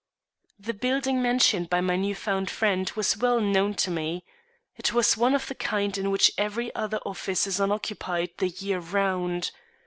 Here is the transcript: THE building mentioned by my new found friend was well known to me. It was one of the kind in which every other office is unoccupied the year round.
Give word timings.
THE 0.57 0.73
building 0.73 1.21
mentioned 1.21 1.69
by 1.69 1.79
my 1.79 1.95
new 1.95 2.15
found 2.15 2.49
friend 2.49 2.91
was 2.95 3.17
well 3.17 3.39
known 3.39 3.75
to 3.75 3.91
me. 3.91 4.25
It 4.75 4.93
was 4.93 5.15
one 5.15 5.35
of 5.35 5.45
the 5.45 5.53
kind 5.53 5.95
in 5.95 6.09
which 6.09 6.31
every 6.39 6.73
other 6.73 6.97
office 7.05 7.45
is 7.45 7.59
unoccupied 7.59 8.31
the 8.39 8.47
year 8.49 8.79
round. 8.79 9.51